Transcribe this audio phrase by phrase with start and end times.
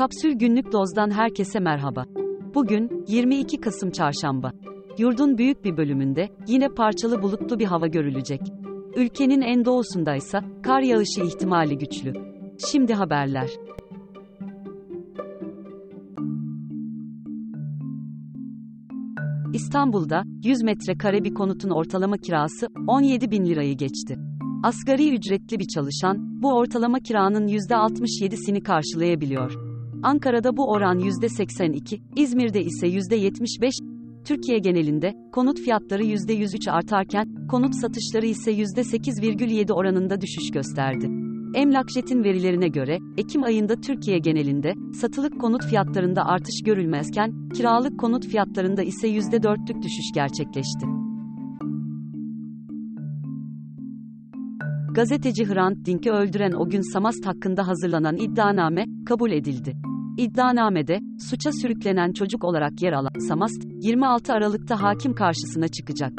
[0.00, 2.04] Kapsül Günlük Doz'dan herkese merhaba.
[2.54, 4.52] Bugün 22 Kasım Çarşamba.
[4.98, 8.40] Yurdun büyük bir bölümünde yine parçalı bulutlu bir hava görülecek.
[8.96, 12.12] Ülkenin en doğusundaysa kar yağışı ihtimali güçlü.
[12.70, 13.50] Şimdi haberler.
[19.52, 24.18] İstanbul'da 100 metrekare bir konutun ortalama kirası 17 bin lirayı geçti.
[24.62, 29.69] Asgari ücretli bir çalışan, bu ortalama kiranın %67'sini karşılayabiliyor.
[30.02, 33.72] Ankara'da bu oran %82, İzmir'de ise %75,
[34.24, 41.10] Türkiye genelinde, konut fiyatları %103 artarken, konut satışları ise %8,7 oranında düşüş gösterdi.
[41.54, 48.82] Emlakjet'in verilerine göre, Ekim ayında Türkiye genelinde, satılık konut fiyatlarında artış görülmezken, kiralık konut fiyatlarında
[48.82, 50.86] ise %4'lük düşüş gerçekleşti.
[54.94, 59.89] Gazeteci Hrant Dink'i öldüren o gün Samast hakkında hazırlanan iddianame, kabul edildi.
[60.20, 66.12] İddianamede, suça sürüklenen çocuk olarak yer alan Samast, 26 Aralık'ta hakim karşısına çıkacak.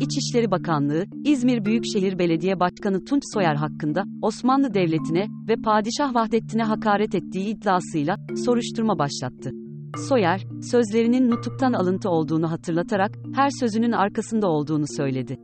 [0.00, 7.14] İçişleri Bakanlığı, İzmir Büyükşehir Belediye Başkanı Tunç Soyer hakkında, Osmanlı Devleti'ne ve Padişah Vahdettin'e hakaret
[7.14, 9.50] ettiği iddiasıyla, soruşturma başlattı.
[10.08, 15.38] Soyer, sözlerinin nutuktan alıntı olduğunu hatırlatarak, her sözünün arkasında olduğunu söyledi.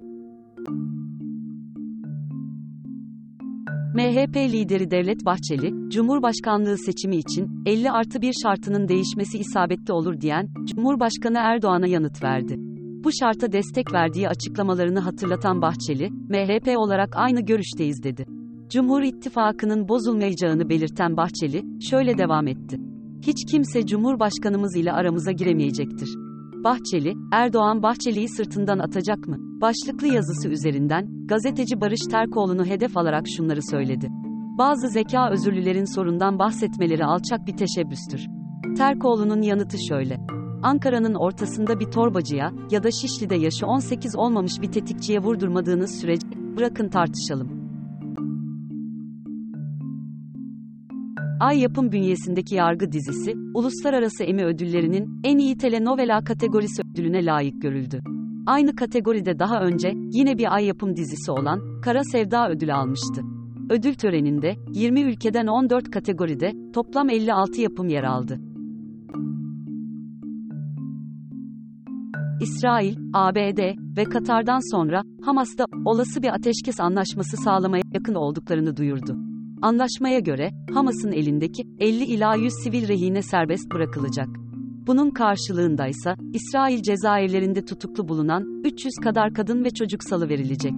[3.95, 10.49] MHP lideri Devlet Bahçeli, Cumhurbaşkanlığı seçimi için 50 artı bir şartının değişmesi isabetli olur diyen,
[10.65, 12.57] Cumhurbaşkanı Erdoğan'a yanıt verdi.
[13.05, 18.27] Bu şarta destek verdiği açıklamalarını hatırlatan Bahçeli, MHP olarak aynı görüşteyiz dedi.
[18.69, 22.81] Cumhur İttifakı'nın bozulmayacağını belirten Bahçeli, şöyle devam etti.
[23.23, 26.30] Hiç kimse Cumhurbaşkanımız ile aramıza giremeyecektir.
[26.65, 29.37] Bahçeli, Erdoğan Bahçeli'yi sırtından atacak mı?
[29.39, 34.09] Başlıklı yazısı üzerinden, gazeteci Barış Terkoğlu'nu hedef alarak şunları söyledi.
[34.59, 38.27] Bazı zeka özürlülerin sorundan bahsetmeleri alçak bir teşebbüstür.
[38.77, 40.17] Terkoğlu'nun yanıtı şöyle.
[40.63, 46.89] Ankara'nın ortasında bir torbacıya ya da Şişli'de yaşı 18 olmamış bir tetikçiye vurdurmadığınız sürece bırakın
[46.89, 47.60] tartışalım.
[51.41, 58.01] Ay Yapım bünyesindeki Yargı dizisi, Uluslararası Emmy ödüllerinin en iyi telenovela kategorisi ödülüne layık görüldü.
[58.47, 63.23] Aynı kategoride daha önce, yine bir Ay Yapım dizisi olan, Kara Sevda ödülü almıştı.
[63.71, 68.41] Ödül töreninde, 20 ülkeden 14 kategoride, toplam 56 yapım yer aldı.
[72.41, 73.59] İsrail, ABD
[73.97, 79.30] ve Katar'dan sonra, Hamas'ta, olası bir ateşkes anlaşması sağlamaya yakın olduklarını duyurdu.
[79.63, 84.29] Anlaşmaya göre, Hamas'ın elindeki 50 ila 100 sivil rehine serbest bırakılacak.
[84.87, 90.73] Bunun karşılığında ise İsrail cezaevlerinde tutuklu bulunan 300 kadar kadın ve çocuk salı verilecek.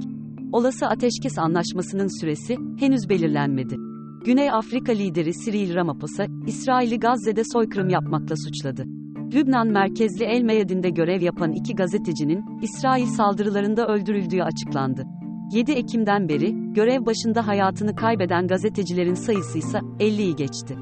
[0.52, 3.76] Olası ateşkes anlaşmasının süresi henüz belirlenmedi.
[4.24, 8.84] Güney Afrika lideri Cyril Ramaphosa, İsrail'i Gazze'de soykırım yapmakla suçladı.
[9.34, 15.04] Lübnan merkezli El Meyadin'de görev yapan iki gazetecinin İsrail saldırılarında öldürüldüğü açıklandı.
[15.52, 20.76] 7 Ekim'den beri görev başında hayatını kaybeden gazetecilerin sayısı ise 50'yi geçti.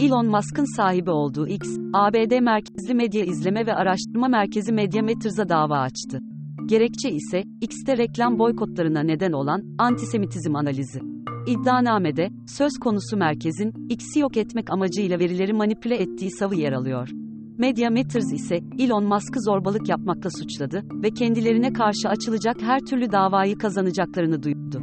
[0.00, 6.18] Elon Musk'ın sahibi olduğu X, ABD merkezli medya izleme ve araştırma merkezi Mediameters'a dava açtı.
[6.66, 11.00] Gerekçe ise X'te reklam boykotlarına neden olan antisemitizm analizi.
[11.46, 17.25] İddianamede söz konusu merkezin X'i yok etmek amacıyla verileri manipüle ettiği savı yer alıyor.
[17.58, 23.58] Media Matters ise Elon Musk'ı zorbalık yapmakla suçladı ve kendilerine karşı açılacak her türlü davayı
[23.58, 24.82] kazanacaklarını duyurdu.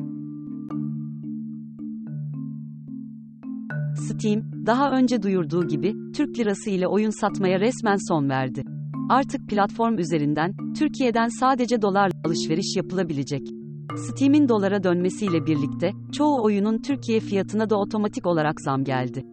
[3.96, 8.64] Steam, daha önce duyurduğu gibi, Türk lirası ile oyun satmaya resmen son verdi.
[9.10, 13.48] Artık platform üzerinden, Türkiye'den sadece dolarla alışveriş yapılabilecek.
[13.96, 19.33] Steam'in dolara dönmesiyle birlikte, çoğu oyunun Türkiye fiyatına da otomatik olarak zam geldi.